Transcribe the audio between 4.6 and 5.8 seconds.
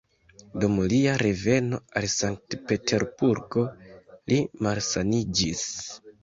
malsaniĝis.